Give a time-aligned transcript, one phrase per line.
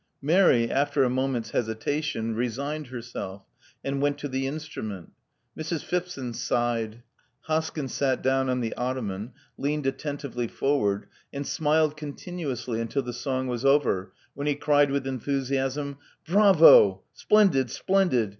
[0.23, 3.43] Mary, after a moment* s hesitation, resigned herself,
[3.83, 5.11] and went to the instrument.
[5.55, 5.83] Mrs.
[5.85, 7.03] Phipson sighed.
[7.47, 13.45] Hoskyn sat down on the ottoman; leaned attentively forward; and smiled continuously until the song
[13.45, 17.03] was over, when he cried with enthusiasm:Bravo!
[17.13, 18.29] Splendid, splendid!